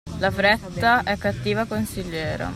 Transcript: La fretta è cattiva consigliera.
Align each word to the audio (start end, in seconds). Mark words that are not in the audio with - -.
La 0.17 0.31
fretta 0.31 1.03
è 1.03 1.15
cattiva 1.15 1.65
consigliera. 1.65 2.49